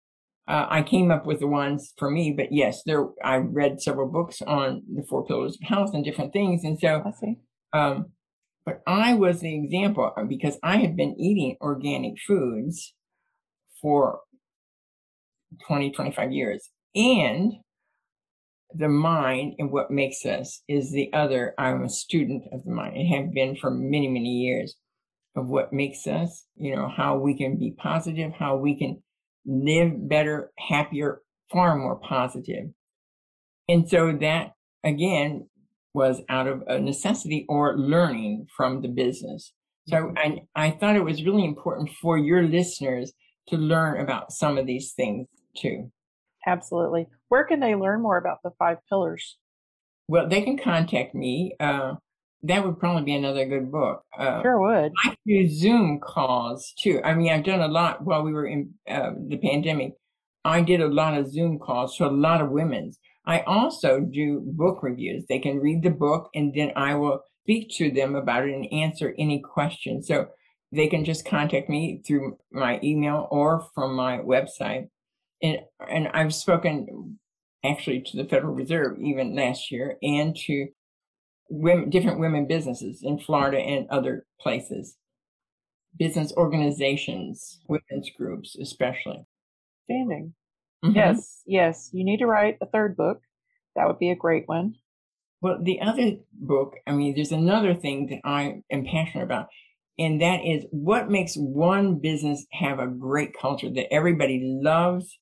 Uh, 0.48 0.66
I 0.68 0.82
came 0.82 1.10
up 1.10 1.26
with 1.26 1.40
the 1.40 1.48
ones 1.48 1.92
for 1.98 2.10
me, 2.10 2.32
but 2.32 2.52
yes, 2.52 2.82
there. 2.86 3.06
I 3.24 3.36
read 3.36 3.80
several 3.80 4.08
books 4.08 4.42
on 4.42 4.82
the 4.94 5.02
four 5.02 5.26
pillars 5.26 5.56
of 5.56 5.66
health 5.66 5.90
and 5.92 6.04
different 6.04 6.32
things, 6.32 6.62
and 6.62 6.78
so 6.78 7.02
I 7.04 7.10
see. 7.10 7.36
Um, 7.72 8.12
but 8.64 8.82
I 8.86 9.14
was 9.14 9.40
the 9.40 9.54
example 9.54 10.12
uh, 10.16 10.24
because 10.24 10.58
I 10.62 10.78
had 10.78 10.96
been 10.96 11.18
eating 11.18 11.56
organic 11.60 12.14
foods 12.26 12.94
for 13.80 14.20
20, 15.66 15.92
25 15.92 16.32
years. 16.32 16.68
And 16.94 17.52
the 18.74 18.88
mind 18.88 19.54
and 19.58 19.70
what 19.70 19.90
makes 19.90 20.24
us 20.24 20.62
is 20.68 20.90
the 20.90 21.12
other. 21.12 21.54
I'm 21.58 21.84
a 21.84 21.88
student 21.88 22.44
of 22.52 22.64
the 22.64 22.72
mind 22.72 22.96
and 22.96 23.08
have 23.08 23.32
been 23.32 23.56
for 23.56 23.70
many, 23.70 24.08
many 24.08 24.30
years 24.30 24.74
of 25.36 25.46
what 25.48 25.72
makes 25.72 26.06
us, 26.06 26.46
you 26.56 26.74
know, 26.74 26.88
how 26.88 27.18
we 27.18 27.36
can 27.36 27.58
be 27.58 27.72
positive, 27.76 28.32
how 28.32 28.56
we 28.56 28.76
can 28.76 29.02
live 29.44 30.08
better, 30.08 30.50
happier, 30.58 31.20
far 31.52 31.76
more 31.76 31.96
positive. 31.96 32.70
And 33.68 33.88
so 33.88 34.16
that 34.20 34.52
again 34.82 35.48
was 35.92 36.20
out 36.28 36.46
of 36.46 36.62
a 36.66 36.78
necessity 36.78 37.46
or 37.48 37.76
learning 37.76 38.46
from 38.56 38.82
the 38.82 38.88
business. 38.88 39.52
So 39.88 39.96
mm-hmm. 39.96 40.38
I, 40.54 40.66
I 40.66 40.70
thought 40.70 40.96
it 40.96 41.04
was 41.04 41.24
really 41.24 41.44
important 41.44 41.90
for 41.90 42.18
your 42.18 42.42
listeners 42.42 43.12
to 43.48 43.56
learn 43.56 44.00
about 44.00 44.32
some 44.32 44.58
of 44.58 44.66
these 44.66 44.92
things 44.92 45.26
too. 45.56 45.90
Absolutely. 46.46 47.08
Where 47.28 47.44
can 47.44 47.60
they 47.60 47.74
learn 47.74 48.02
more 48.02 48.18
about 48.18 48.38
the 48.42 48.50
five 48.58 48.78
pillars? 48.88 49.38
Well, 50.08 50.28
they 50.28 50.42
can 50.42 50.58
contact 50.58 51.14
me. 51.14 51.56
Uh, 51.58 51.94
that 52.48 52.64
would 52.64 52.78
probably 52.78 53.02
be 53.02 53.14
another 53.14 53.46
good 53.46 53.70
book. 53.70 54.02
Uh, 54.18 54.42
sure 54.42 54.60
would. 54.60 54.92
I 55.04 55.16
do 55.26 55.48
Zoom 55.48 56.00
calls 56.00 56.72
too. 56.78 57.00
I 57.04 57.14
mean, 57.14 57.32
I've 57.32 57.44
done 57.44 57.60
a 57.60 57.68
lot 57.68 58.04
while 58.04 58.22
we 58.22 58.32
were 58.32 58.46
in 58.46 58.74
uh, 58.88 59.10
the 59.28 59.38
pandemic. 59.38 59.92
I 60.44 60.60
did 60.62 60.80
a 60.80 60.88
lot 60.88 61.18
of 61.18 61.30
Zoom 61.30 61.58
calls 61.58 61.96
to 61.96 62.06
a 62.06 62.10
lot 62.10 62.40
of 62.40 62.50
women's. 62.50 62.98
I 63.26 63.40
also 63.40 64.00
do 64.00 64.40
book 64.44 64.82
reviews. 64.82 65.24
They 65.28 65.40
can 65.40 65.58
read 65.58 65.82
the 65.82 65.90
book 65.90 66.30
and 66.34 66.54
then 66.54 66.72
I 66.76 66.94
will 66.94 67.22
speak 67.42 67.70
to 67.76 67.90
them 67.90 68.14
about 68.14 68.46
it 68.46 68.54
and 68.54 68.72
answer 68.72 69.14
any 69.18 69.40
questions. 69.40 70.06
So 70.06 70.28
they 70.72 70.86
can 70.86 71.04
just 71.04 71.24
contact 71.24 71.68
me 71.68 72.02
through 72.06 72.38
my 72.52 72.78
email 72.82 73.26
or 73.30 73.66
from 73.74 73.94
my 73.94 74.18
website. 74.18 74.88
And 75.42 75.58
and 75.88 76.08
I've 76.08 76.34
spoken 76.34 77.18
actually 77.64 78.02
to 78.02 78.16
the 78.16 78.28
Federal 78.28 78.54
Reserve 78.54 78.98
even 79.00 79.34
last 79.34 79.70
year 79.70 79.96
and 80.02 80.36
to 80.46 80.68
women, 81.48 81.90
different 81.90 82.20
women 82.20 82.46
businesses 82.46 83.02
in 83.02 83.18
Florida 83.18 83.58
and 83.58 83.88
other 83.90 84.26
places, 84.40 84.96
business 85.98 86.32
organizations, 86.36 87.60
women's 87.68 88.10
groups, 88.10 88.56
especially. 88.56 89.24
Standing. 89.84 90.34
Mm-hmm. 90.84 90.96
Yes, 90.96 91.42
yes. 91.46 91.90
You 91.92 92.04
need 92.04 92.18
to 92.18 92.26
write 92.26 92.58
a 92.60 92.66
third 92.66 92.96
book. 92.96 93.20
That 93.76 93.86
would 93.86 93.98
be 93.98 94.10
a 94.10 94.16
great 94.16 94.48
one. 94.48 94.74
Well, 95.40 95.58
the 95.62 95.80
other 95.80 96.12
book, 96.32 96.74
I 96.86 96.92
mean, 96.92 97.14
there's 97.14 97.32
another 97.32 97.74
thing 97.74 98.06
that 98.06 98.20
I 98.24 98.62
am 98.70 98.84
passionate 98.84 99.24
about, 99.24 99.48
and 99.98 100.20
that 100.20 100.44
is 100.44 100.64
what 100.70 101.10
makes 101.10 101.34
one 101.34 101.96
business 101.96 102.46
have 102.52 102.78
a 102.78 102.86
great 102.86 103.38
culture 103.38 103.70
that 103.70 103.92
everybody 103.92 104.40
loves 104.62 105.18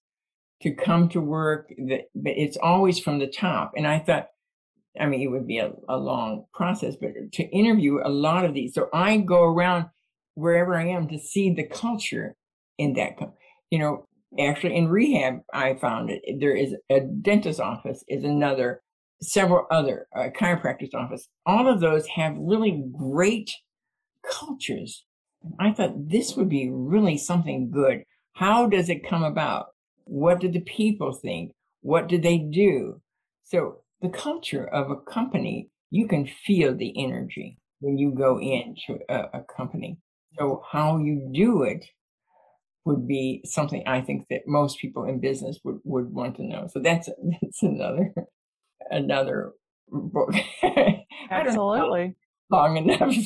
to 0.63 0.73
come 0.73 1.09
to 1.11 1.21
work, 1.21 1.69
that, 1.89 2.05
but 2.15 2.33
it's 2.37 2.57
always 2.57 2.99
from 2.99 3.19
the 3.19 3.27
top. 3.27 3.73
And 3.77 3.87
I 3.87 3.99
thought, 3.99 4.29
I 4.99 5.07
mean, 5.07 5.23
it 5.23 5.27
would 5.27 5.47
be 5.47 5.59
a, 5.59 5.73
a 5.89 5.97
long 5.97 6.45
process, 6.55 6.95
but 7.01 7.11
to 7.33 7.43
interview 7.45 8.01
a 8.05 8.09
lot 8.09 8.45
of 8.45 8.55
these. 8.55 8.75
So 8.75 8.89
I 8.93 9.17
go 9.19 9.43
around 9.43 9.87
wherever 10.35 10.75
I 10.77 10.87
am 10.87 11.09
to 11.09 11.19
see 11.19 11.53
the 11.53 11.65
culture 11.65 12.37
in 12.79 12.95
that, 12.95 13.19
you 13.71 13.79
know, 13.79 14.07
actually 14.39 14.77
in 14.77 14.89
rehab, 14.89 15.41
I 15.53 15.75
found 15.75 16.11
it. 16.11 16.23
There 16.41 16.55
is 16.55 16.75
a 16.91 17.01
dentist 17.01 17.61
office 17.61 18.05
is 18.09 18.25
another, 18.25 18.83
several 19.21 19.67
other 19.71 20.07
uh, 20.17 20.29
chiropractor's 20.37 20.95
office. 20.95 21.29
All 21.47 21.69
of 21.69 21.81
those 21.81 22.07
have 22.09 22.37
really 22.37 22.85
great 22.97 23.51
cultures. 24.29 25.05
I 25.59 25.73
thought 25.73 26.09
this 26.09 26.37
would 26.37 26.49
be 26.49 26.71
really 26.71 27.19
something 27.19 27.71
good. 27.71 28.05
How 28.33 28.67
does 28.67 28.89
it 28.89 29.09
come 29.09 29.23
about? 29.23 29.67
What 30.05 30.41
do 30.41 30.51
the 30.51 30.61
people 30.61 31.13
think? 31.13 31.53
What 31.83 32.09
do 32.09 32.19
they 32.19 32.39
do? 32.39 33.01
So 33.45 33.84
the 34.05 34.11
culture 34.11 34.67
of 34.67 34.91
a 34.91 34.97
company, 34.97 35.71
you 35.91 36.07
can 36.07 36.27
feel 36.27 36.77
the 36.77 36.93
energy 37.03 37.59
when 37.81 37.97
you 37.97 38.11
go 38.11 38.39
into 38.39 39.03
a, 39.09 39.39
a 39.39 39.45
company. 39.57 39.99
So 40.39 40.45
mm-hmm. 40.45 40.77
how 40.77 40.99
you 40.99 41.31
do 41.33 41.63
it 41.63 41.87
would 42.85 43.09
be 43.09 43.41
something 43.47 43.83
I 43.87 44.03
think 44.03 44.27
that 44.29 44.43
most 44.47 44.79
people 44.79 45.05
in 45.05 45.21
business 45.21 45.59
would, 45.65 45.79
would 45.85 46.13
want 46.13 46.37
to 46.37 46.45
know. 46.45 46.69
So 46.71 46.81
that's 46.81 47.09
that's 47.43 47.63
another 47.63 48.13
another 48.91 49.53
book. 49.89 50.35
Absolutely. 51.31 52.15
long 52.51 52.77
enough 52.77 53.17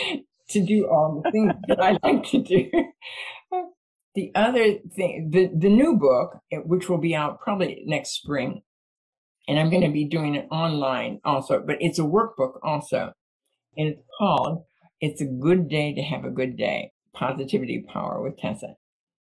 to 0.50 0.64
do 0.64 0.86
all 0.86 1.20
the 1.20 1.32
things 1.32 1.52
that 1.66 1.82
I 1.82 1.98
like 2.04 2.22
to 2.30 2.38
do. 2.38 2.70
The 4.14 4.30
other 4.36 4.78
thing, 4.96 5.30
the, 5.30 5.50
the 5.52 5.68
new 5.68 5.96
book, 5.96 6.38
eh, 6.52 6.58
which 6.58 6.88
will 6.88 6.98
be 6.98 7.14
out 7.14 7.40
probably 7.40 7.82
next 7.86 8.10
spring, 8.12 8.62
and 9.48 9.58
I'm 9.58 9.70
going 9.70 9.82
to 9.82 9.88
be 9.88 10.04
doing 10.04 10.34
it 10.34 10.46
online 10.50 11.20
also, 11.24 11.64
but 11.66 11.78
it's 11.80 11.98
a 11.98 12.02
workbook 12.02 12.58
also. 12.62 13.12
And 13.76 13.88
it's 13.88 14.02
called 14.18 14.64
It's 15.00 15.22
a 15.22 15.26
Good 15.26 15.68
Day 15.68 15.94
to 15.94 16.02
Have 16.02 16.24
a 16.24 16.30
Good 16.30 16.56
Day 16.56 16.92
Positivity 17.14 17.84
Power 17.88 18.22
with 18.22 18.38
Tessa. 18.38 18.74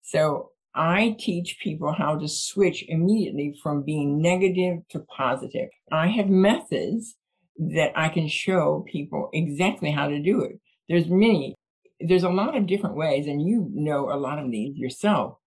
So 0.02 0.50
I 0.74 1.16
teach 1.18 1.58
people 1.62 1.92
how 1.92 2.18
to 2.18 2.28
switch 2.28 2.84
immediately 2.86 3.56
from 3.62 3.82
being 3.82 4.20
negative 4.20 4.86
to 4.90 5.00
positive. 5.16 5.70
I 5.90 6.08
have 6.08 6.28
methods 6.28 7.16
that 7.58 7.92
I 7.96 8.10
can 8.10 8.28
show 8.28 8.84
people 8.90 9.30
exactly 9.32 9.90
how 9.90 10.08
to 10.08 10.20
do 10.20 10.42
it. 10.42 10.60
There's 10.88 11.08
many, 11.08 11.54
there's 11.98 12.24
a 12.24 12.30
lot 12.30 12.56
of 12.56 12.66
different 12.66 12.96
ways, 12.96 13.26
and 13.26 13.42
you 13.42 13.70
know 13.72 14.12
a 14.12 14.16
lot 14.16 14.38
of 14.38 14.50
these 14.50 14.76
yourself 14.76 15.38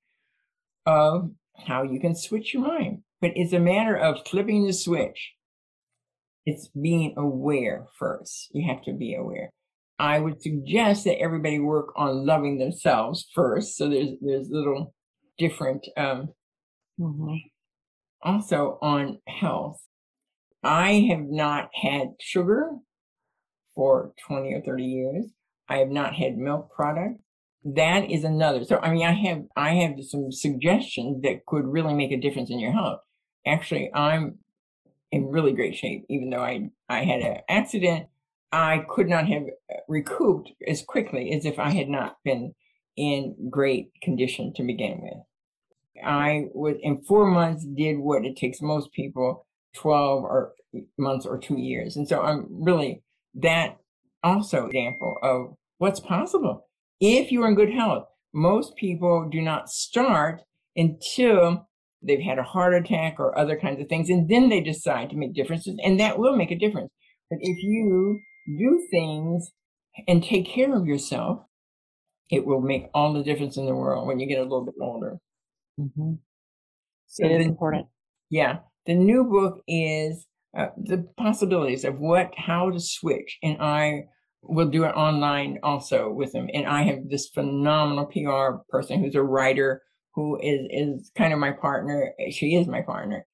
of 0.86 1.32
how 1.68 1.84
you 1.84 2.00
can 2.00 2.15
switch 2.15 2.53
your 2.53 2.63
mind 2.63 3.03
but 3.24 3.32
it's 3.38 3.53
a 3.53 3.60
matter 3.60 3.96
of 3.96 4.27
flipping 4.27 4.68
the 4.68 4.74
switch. 4.74 5.32
It's 6.46 6.68
being 6.68 7.13
aware 7.15 7.88
first. 7.98 8.50
You 8.51 8.68
have 8.68 8.84
to 8.84 8.92
be 8.92 9.15
aware. 9.15 9.50
I 9.98 10.20
would 10.20 10.42
suggest 10.42 11.06
that 11.06 11.20
everybody 11.20 11.58
work 11.58 11.94
on 11.96 12.25
loving 12.25 12.58
themselves 12.58 13.30
first. 13.34 13.77
So 13.77 13.88
there's 13.88 14.10
there's 14.20 14.50
little 14.50 14.94
different 15.38 15.88
um 15.96 16.34
mm-hmm. 17.00 17.36
also 18.22 18.77
on 18.82 19.20
health. 19.25 19.80
I 20.62 21.08
have 21.10 21.24
not 21.24 21.70
had 21.74 22.10
sugar 22.20 22.72
for 23.74 24.12
20 24.27 24.53
or 24.53 24.62
30 24.63 24.84
years. 24.84 25.25
I 25.70 25.77
have 25.77 25.89
not 25.89 26.13
had 26.13 26.38
milk 26.38 26.72
products. 26.75 27.22
That 27.63 28.12
is 28.12 28.25
another. 28.25 28.65
So 28.65 28.80
I 28.80 28.92
mean 28.92 29.06
I 29.06 29.13
have 29.13 29.44
I 29.56 29.75
have 29.75 29.94
some 30.03 30.30
suggestions 30.30 31.22
that 31.22 31.46
could 31.46 31.65
really 31.65 31.94
make 31.94 32.12
a 32.12 32.20
difference 32.20 32.50
in 32.50 32.60
your 32.60 32.74
health 32.74 33.00
actually 33.46 33.92
I'm 33.94 34.40
in 35.12 35.28
really 35.28 35.54
great 35.54 35.76
shape, 35.76 36.06
even 36.10 36.32
though 36.32 36.42
I, 36.42 36.70
I 36.90 37.04
had 37.04 37.22
an 37.22 37.38
accident. 37.48 38.08
I 38.52 38.86
could 38.90 39.10
not 39.10 39.28
have 39.28 39.44
uh, 39.44 39.78
recouped 39.88 40.52
as 40.68 40.84
quickly 40.84 41.32
as 41.34 41.46
if 41.46 41.60
I 41.60 41.70
had 41.70 41.90
not 41.90 42.18
been 42.24 42.54
in 42.96 43.36
great 43.50 43.92
condition 44.02 44.54
to 44.54 44.64
begin 44.64 45.02
with. 45.02 46.04
I 46.04 46.46
was 46.54 46.76
in 46.82 47.02
four 47.02 47.28
months 47.28 47.66
did 47.66 47.98
what 47.98 48.26
it 48.26 48.36
takes 48.36 48.62
most 48.62 48.92
people 48.92 49.46
12 49.76 50.24
or 50.24 50.54
months 50.98 51.26
or 51.26 51.38
two 51.38 51.58
years. 51.58 51.96
And 51.96 52.08
so 52.08 52.22
I'm 52.22 52.48
really 52.50 53.02
that 53.36 53.78
also 54.24 54.68
example 54.68 55.18
of 55.22 55.56
what's 55.78 56.00
possible 56.00 56.68
if 57.00 57.32
you're 57.32 57.48
in 57.48 57.56
good 57.56 57.74
health. 57.74 58.08
Most 58.34 58.76
people 58.76 59.30
do 59.32 59.42
not 59.42 59.70
start 59.70 60.42
until 60.76 61.68
they've 62.06 62.22
had 62.22 62.40
a 62.40 62.44
heart 62.44 62.74
attack 62.74 63.16
or 63.20 63.38
other 63.38 63.58
kinds 63.58 63.82
of 63.82 63.88
things, 63.88 64.10
and 64.10 64.30
then 64.30 64.50
they 64.50 64.62
decide 64.62 65.10
to 65.10 65.16
make 65.16 65.34
differences, 65.34 65.78
and 65.84 66.00
that 66.00 66.18
will 66.18 66.36
make 66.36 66.52
a 66.52 66.58
difference. 66.58 66.92
But 67.30 67.40
if 67.42 67.58
you 67.64 68.20
do 68.58 68.88
things 68.92 69.52
and 70.08 70.24
take 70.24 70.46
care 70.46 70.76
of 70.76 70.86
yourself, 70.86 71.40
it 72.30 72.46
will 72.46 72.62
make 72.62 72.90
all 72.94 73.14
the 73.14 73.24
difference 73.24 73.58
in 73.58 73.66
the 73.66 73.76
world 73.76 74.08
when 74.08 74.20
you 74.20 74.28
get 74.28 74.40
a 74.40 74.44
little 74.44 74.66
bit 74.66 74.76
older. 74.82 75.18
Mm-hmm. 75.80 76.14
So 77.08 77.26
it 77.26 77.42
is 77.42 77.46
important. 77.46 77.88
Yeah. 78.30 78.60
The 78.86 78.96
new 78.96 79.24
book 79.24 79.62
is 79.68 80.26
uh, 80.58 80.68
the 80.78 81.08
possibilities 81.18 81.86
of 81.86 82.00
what, 82.00 82.32
how 82.36 82.72
to 82.72 82.80
switch. 82.80 83.38
And 83.44 83.62
I 83.62 84.06
will 84.42 84.68
do 84.68 84.84
it 84.84 84.90
online 84.90 85.60
also 85.64 86.10
with 86.10 86.32
them. 86.32 86.50
And 86.54 86.66
I 86.66 86.84
have 86.84 87.10
this 87.10 87.30
phenomenal 87.30 88.06
PR 88.06 88.64
person 88.70 89.04
who's 89.04 89.16
a 89.16 89.24
writer 89.24 89.84
who 90.15 90.39
is 90.41 90.67
is 90.70 91.12
kind 91.17 91.34
of 91.34 91.39
my 91.39 91.51
partner. 91.51 92.13
She 92.32 92.55
is 92.55 92.67
my 92.67 92.82
partner 92.82 93.25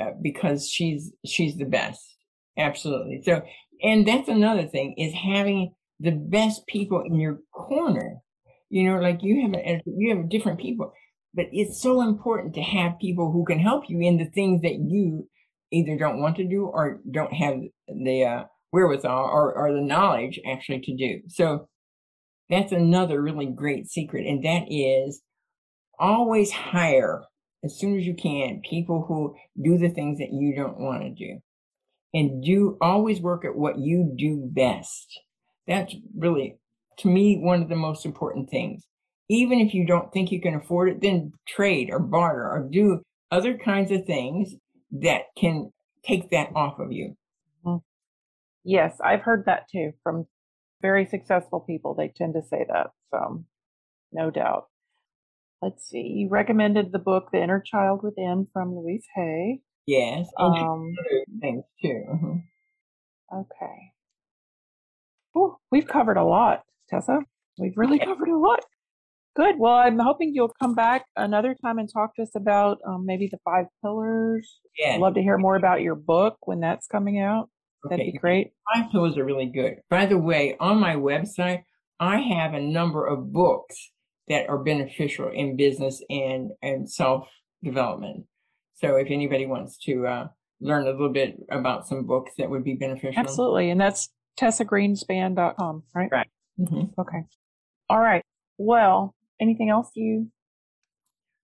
uh, 0.00 0.10
because 0.22 0.68
she's 0.68 1.12
she's 1.24 1.56
the 1.56 1.64
best, 1.64 2.02
absolutely. 2.58 3.22
So, 3.24 3.42
and 3.82 4.06
that's 4.06 4.28
another 4.28 4.66
thing 4.66 4.94
is 4.98 5.14
having 5.14 5.74
the 6.00 6.12
best 6.12 6.66
people 6.66 7.02
in 7.02 7.18
your 7.18 7.40
corner. 7.52 8.16
You 8.68 8.90
know, 8.90 9.00
like 9.00 9.22
you 9.22 9.42
have 9.42 9.54
a, 9.54 9.82
you 9.86 10.14
have 10.14 10.28
different 10.28 10.60
people, 10.60 10.92
but 11.34 11.46
it's 11.52 11.80
so 11.80 12.02
important 12.02 12.54
to 12.54 12.62
have 12.62 12.98
people 13.00 13.30
who 13.30 13.44
can 13.44 13.58
help 13.58 13.84
you 13.88 14.00
in 14.00 14.18
the 14.18 14.26
things 14.26 14.62
that 14.62 14.74
you 14.74 15.28
either 15.72 15.96
don't 15.96 16.20
want 16.20 16.36
to 16.36 16.48
do 16.48 16.66
or 16.66 17.00
don't 17.10 17.32
have 17.32 17.60
the 17.88 18.24
uh, 18.24 18.44
wherewithal 18.72 19.24
or, 19.24 19.54
or 19.54 19.72
the 19.72 19.80
knowledge 19.80 20.40
actually 20.46 20.80
to 20.80 20.96
do. 20.96 21.20
So 21.28 21.68
that's 22.50 22.72
another 22.72 23.22
really 23.22 23.46
great 23.46 23.88
secret, 23.88 24.26
and 24.26 24.44
that 24.44 24.66
is 24.68 25.22
always 25.98 26.50
hire 26.50 27.24
as 27.64 27.78
soon 27.78 27.98
as 27.98 28.06
you 28.06 28.14
can 28.14 28.60
people 28.68 29.04
who 29.06 29.34
do 29.62 29.78
the 29.78 29.88
things 29.88 30.18
that 30.18 30.32
you 30.32 30.54
don't 30.54 30.78
want 30.78 31.02
to 31.02 31.10
do. 31.10 31.38
And 32.14 32.42
do 32.42 32.78
always 32.80 33.20
work 33.20 33.44
at 33.44 33.56
what 33.56 33.78
you 33.78 34.14
do 34.16 34.48
best. 34.50 35.20
That's 35.66 35.94
really 36.16 36.58
to 36.98 37.08
me 37.08 37.38
one 37.38 37.62
of 37.62 37.68
the 37.68 37.76
most 37.76 38.06
important 38.06 38.48
things. 38.48 38.84
Even 39.28 39.58
if 39.58 39.74
you 39.74 39.84
don't 39.84 40.12
think 40.12 40.30
you 40.30 40.40
can 40.40 40.54
afford 40.54 40.88
it 40.88 41.00
then 41.00 41.32
trade 41.46 41.90
or 41.90 41.98
barter 41.98 42.42
or 42.42 42.68
do 42.70 43.02
other 43.30 43.58
kinds 43.58 43.90
of 43.90 44.06
things 44.06 44.54
that 44.92 45.22
can 45.36 45.72
take 46.04 46.30
that 46.30 46.50
off 46.54 46.78
of 46.78 46.92
you. 46.92 47.16
Mm-hmm. 47.66 47.78
yes 48.64 48.96
i've 49.04 49.22
heard 49.22 49.44
that 49.46 49.68
too 49.68 49.92
from 50.04 50.26
very 50.82 51.06
successful 51.06 51.60
people. 51.60 51.94
They 51.94 52.08
tend 52.08 52.34
to 52.34 52.42
say 52.42 52.64
that 52.68 52.90
so 53.10 53.44
no 54.12 54.30
doubt 54.30 54.66
let's 55.62 55.88
see, 55.88 55.98
you 56.00 56.28
recommended 56.30 56.92
the 56.92 56.98
book 56.98 57.28
The 57.32 57.42
Inner 57.42 57.62
Child 57.64 58.00
Within 58.02 58.46
from 58.52 58.74
Louise 58.74 59.04
Hay. 59.14 59.60
Yes, 59.86 60.28
and 60.36 60.58
um, 60.58 60.92
things 61.40 61.64
too. 61.82 62.02
Mm-hmm. 62.12 62.36
Okay. 63.38 63.92
Oh, 65.34 65.58
we've 65.70 65.86
covered 65.86 66.16
a 66.16 66.24
lot, 66.24 66.62
Tessa. 66.88 67.18
We've 67.58 67.76
really 67.76 67.98
covered 67.98 68.28
a 68.28 68.38
lot. 68.38 68.60
Good. 69.36 69.56
Well, 69.58 69.74
I'm 69.74 69.98
hoping 69.98 70.32
you'll 70.34 70.52
come 70.60 70.74
back 70.74 71.04
another 71.14 71.54
time 71.62 71.78
and 71.78 71.88
talk 71.92 72.16
to 72.16 72.22
us 72.22 72.30
about 72.34 72.78
um, 72.88 73.04
maybe 73.04 73.28
the 73.30 73.38
five 73.44 73.66
pillars. 73.82 74.60
Yeah. 74.78 74.94
I'd 74.94 75.00
love 75.00 75.14
to 75.14 75.20
hear 75.22 75.36
more 75.36 75.56
about 75.56 75.82
your 75.82 75.94
book 75.94 76.36
when 76.46 76.60
that's 76.60 76.86
coming 76.86 77.20
out. 77.20 77.50
That'd 77.84 78.00
Okay. 78.00 78.12
be 78.12 78.18
great. 78.18 78.52
Five 78.74 78.90
pillars 78.90 79.18
are 79.18 79.24
really 79.24 79.46
good. 79.46 79.74
By 79.90 80.06
the 80.06 80.16
way, 80.18 80.56
on 80.58 80.80
my 80.80 80.96
website, 80.96 81.64
I 82.00 82.18
have 82.20 82.54
a 82.54 82.60
number 82.60 83.06
of 83.06 83.30
books 83.32 83.90
that 84.28 84.48
are 84.48 84.58
beneficial 84.58 85.28
in 85.28 85.56
business 85.56 86.02
and, 86.10 86.50
and 86.62 86.90
self 86.90 87.28
development. 87.62 88.24
So 88.74 88.96
if 88.96 89.08
anybody 89.10 89.46
wants 89.46 89.78
to 89.84 90.06
uh, 90.06 90.28
learn 90.60 90.82
a 90.86 90.90
little 90.90 91.12
bit 91.12 91.36
about 91.50 91.86
some 91.86 92.04
books 92.06 92.32
that 92.38 92.50
would 92.50 92.64
be 92.64 92.74
beneficial. 92.74 93.18
Absolutely. 93.20 93.70
And 93.70 93.80
that's 93.80 94.10
tessagreenspan.com, 94.38 95.82
right? 95.94 96.08
Right. 96.12 96.28
Mhm. 96.58 96.92
Okay. 96.98 97.22
All 97.88 98.00
right. 98.00 98.22
Well, 98.58 99.14
anything 99.40 99.70
else 99.70 99.90
you 99.94 100.30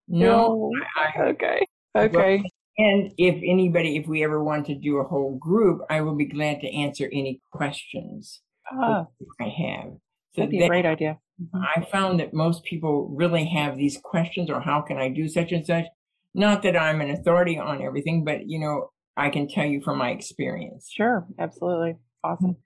No, 0.09 0.71
feel- 0.73 0.83
I, 0.97 1.23
okay. 1.31 1.67
Okay. 1.97 2.43
and 2.79 3.13
if 3.19 3.35
anybody, 3.47 3.97
if 3.97 4.07
we 4.07 4.25
ever 4.25 4.43
want 4.43 4.67
to 4.67 4.75
do 4.75 4.97
a 4.99 5.05
whole 5.05 5.37
group, 5.37 5.83
I 5.91 6.01
will 6.01 6.15
be 6.17 6.25
glad 6.27 6.61
to 6.63 6.69
answer 6.75 7.09
any 7.13 7.41
questions 7.51 8.41
Ah, 8.71 9.07
I 9.41 9.45
have. 9.49 9.93
So 10.35 10.43
that'd 10.43 10.51
be 10.51 10.63
a 10.63 10.69
great 10.69 10.87
idea. 10.87 11.19
Mhm. 11.41 11.65
I 11.77 11.83
found 11.85 12.21
that 12.21 12.33
most 12.33 12.65
people 12.65 13.09
really 13.09 13.45
have 13.47 13.77
these 13.77 13.99
questions 13.99 14.51
or 14.51 14.61
how 14.61 14.81
can 14.81 14.97
I 14.99 15.09
do 15.09 15.29
such 15.29 15.53
and 15.53 15.65
such? 15.67 15.87
Not 16.35 16.63
that 16.63 16.77
I'm 16.77 17.01
an 17.01 17.11
authority 17.11 17.59
on 17.59 17.83
everything, 17.83 18.25
but 18.25 18.49
you 18.49 18.59
know, 18.59 18.91
I 19.17 19.29
can 19.29 19.47
tell 19.49 19.67
you 19.67 19.81
from 19.83 19.99
my 19.99 20.11
experience. 20.11 20.91
Sure. 20.91 21.27
Absolutely. 21.39 21.97
Awesome. 22.25 22.57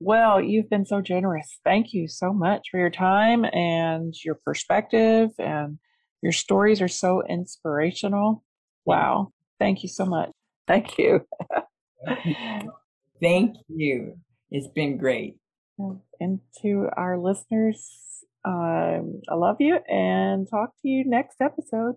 Well, 0.00 0.40
you've 0.40 0.70
been 0.70 0.86
so 0.86 1.00
generous. 1.00 1.60
Thank 1.64 1.92
you 1.92 2.08
so 2.08 2.32
much 2.32 2.68
for 2.70 2.78
your 2.78 2.90
time 2.90 3.44
and 3.44 4.14
your 4.24 4.36
perspective, 4.44 5.30
and 5.38 5.78
your 6.22 6.32
stories 6.32 6.80
are 6.80 6.88
so 6.88 7.22
inspirational. 7.28 8.42
Wow. 8.84 9.32
Thank 9.60 9.82
you 9.82 9.88
so 9.88 10.04
much. 10.06 10.30
Thank 10.66 10.98
you. 10.98 11.26
Thank 13.20 13.56
you. 13.68 14.18
It's 14.50 14.68
been 14.68 14.96
great. 14.96 15.36
And 16.20 16.40
to 16.62 16.88
our 16.96 17.18
listeners, 17.18 17.88
um, 18.44 19.22
I 19.28 19.34
love 19.34 19.56
you 19.60 19.76
and 19.88 20.48
talk 20.48 20.70
to 20.82 20.88
you 20.88 21.04
next 21.04 21.40
episode. 21.40 21.96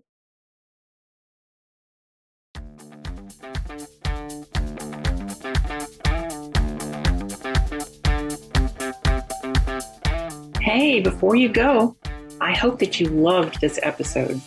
Hey, 10.61 10.99
before 10.99 11.35
you 11.35 11.49
go, 11.49 11.95
I 12.41 12.53
hope 12.53 12.79
that 12.79 12.99
you 12.99 13.07
loved 13.07 13.61
this 13.61 13.79
episode. 13.83 14.41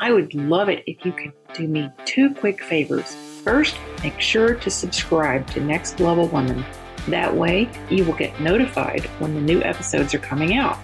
I 0.00 0.12
would 0.12 0.32
love 0.32 0.68
it 0.68 0.84
if 0.86 1.04
you 1.04 1.12
could 1.12 1.32
do 1.52 1.66
me 1.66 1.90
two 2.04 2.32
quick 2.34 2.62
favors. 2.62 3.14
First, 3.42 3.76
make 4.02 4.20
sure 4.20 4.54
to 4.54 4.70
subscribe 4.70 5.46
to 5.48 5.60
Next 5.60 6.00
Level 6.00 6.28
Woman. 6.28 6.64
That 7.08 7.34
way, 7.34 7.70
you 7.90 8.04
will 8.04 8.14
get 8.14 8.38
notified 8.40 9.06
when 9.18 9.34
the 9.34 9.40
new 9.40 9.62
episodes 9.62 10.14
are 10.14 10.18
coming 10.18 10.56
out. 10.56 10.78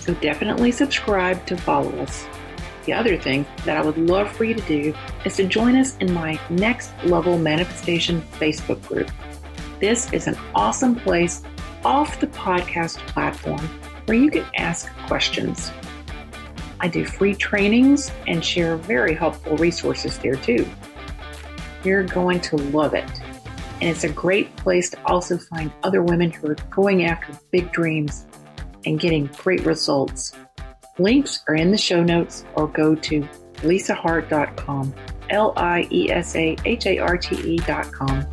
So 0.00 0.14
definitely 0.14 0.72
subscribe 0.72 1.44
to 1.46 1.56
follow 1.56 1.90
us. 1.98 2.26
The 2.86 2.94
other 2.94 3.18
thing 3.18 3.44
that 3.66 3.76
I 3.76 3.82
would 3.82 3.98
love 3.98 4.32
for 4.32 4.44
you 4.44 4.54
to 4.54 4.62
do 4.62 4.94
is 5.26 5.36
to 5.36 5.44
join 5.44 5.76
us 5.76 5.98
in 5.98 6.10
my 6.10 6.40
Next 6.48 6.90
Level 7.04 7.38
Manifestation 7.38 8.22
Facebook 8.40 8.82
group. 8.88 9.10
This 9.78 10.10
is 10.14 10.26
an 10.26 10.38
awesome 10.54 10.94
place 10.94 11.42
off 11.84 12.18
the 12.18 12.28
podcast 12.28 12.96
platform 13.08 13.60
where 14.06 14.16
you 14.16 14.30
can 14.30 14.46
ask 14.56 14.88
questions. 15.06 15.70
I 16.80 16.88
do 16.88 17.04
free 17.04 17.34
trainings 17.34 18.10
and 18.26 18.42
share 18.42 18.76
very 18.78 19.14
helpful 19.14 19.56
resources 19.58 20.18
there 20.18 20.36
too. 20.36 20.66
You're 21.84 22.04
going 22.04 22.40
to 22.40 22.56
love 22.56 22.94
it. 22.94 23.10
And 23.80 23.90
it's 23.90 24.04
a 24.04 24.08
great 24.08 24.54
place 24.56 24.90
to 24.90 24.98
also 25.06 25.38
find 25.38 25.72
other 25.82 26.02
women 26.02 26.30
who 26.30 26.50
are 26.50 26.56
going 26.70 27.04
after 27.04 27.32
big 27.52 27.70
dreams 27.72 28.26
and 28.84 28.98
getting 28.98 29.26
great 29.38 29.64
results. 29.64 30.34
Links 30.98 31.44
are 31.48 31.54
in 31.54 31.70
the 31.70 31.78
show 31.78 32.02
notes 32.02 32.44
or 32.54 32.66
go 32.66 32.94
to 32.94 33.22
liesaharte.com, 33.58 34.94
L 35.30 35.52
I 35.56 35.86
E 35.90 36.10
S 36.10 36.34
A 36.34 36.56
H 36.64 36.86
A 36.86 36.98
R 36.98 37.16
T 37.16 37.54
E.com. 37.54 38.26